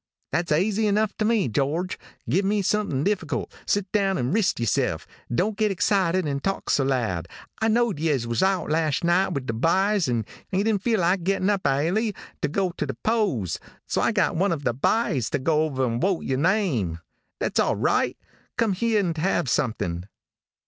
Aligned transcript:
"'That's 0.31 0.51
aizy 0.51 0.85
enough 0.87 1.15
to 1.15 1.23
me, 1.23 1.47
George. 1.47 1.99
Give 2.27 2.43
me 2.43 2.63
something 2.63 3.03
difficult. 3.03 3.53
Sit 3.67 3.91
down 3.91 4.17
and 4.17 4.33
rist 4.33 4.57
yoursilf. 4.59 5.05
Don't 5.31 5.55
get 5.55 5.69
excited 5.69 6.25
and 6.25 6.43
talk 6.43 6.71
so 6.71 6.83
loud. 6.85 7.27
I 7.61 7.67
know'd 7.67 7.99
yez 7.99 8.25
was 8.25 8.41
out 8.41 8.71
lasht 8.71 9.03
night 9.03 9.33
wid 9.33 9.45
the 9.45 9.53
byes 9.53 10.07
and 10.07 10.25
you 10.49 10.63
didn't 10.63 10.81
feel 10.81 11.01
like 11.01 11.23
gettin' 11.23 11.51
up 11.51 11.67
airly 11.67 12.15
to 12.41 12.47
go 12.47 12.71
to 12.77 12.85
the 12.87 12.97
polls, 13.03 13.59
so 13.85 14.01
I 14.01 14.11
got 14.11 14.35
wan 14.35 14.51
av 14.51 14.63
the 14.63 14.73
byes 14.73 15.29
to 15.29 15.37
go 15.37 15.65
over 15.65 15.85
and 15.85 16.01
wote 16.01 16.21
your 16.25 16.39
name. 16.39 16.97
That's 17.39 17.59
all 17.59 17.75
roight, 17.75 18.15
come 18.57 18.73
here 18.73 19.03
'nd 19.03 19.17
have 19.19 19.47
someding.' 19.51 20.05